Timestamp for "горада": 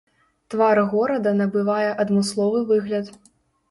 0.93-1.35